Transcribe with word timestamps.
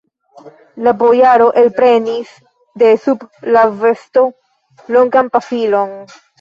La 0.87 0.93
bojaro 1.01 1.49
elprenis 1.63 2.33
de 2.85 2.95
sub 3.05 3.29
la 3.59 3.65
vesto 3.85 4.27
longan 4.99 5.33
pafilon. 5.39 5.99